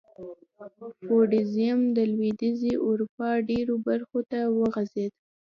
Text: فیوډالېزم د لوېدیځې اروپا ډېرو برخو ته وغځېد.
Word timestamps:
فیوډالېزم 0.97 1.79
د 1.97 1.99
لوېدیځې 2.13 2.73
اروپا 2.87 3.29
ډېرو 3.49 3.75
برخو 3.87 4.19
ته 4.31 4.39
وغځېد. 4.57 5.11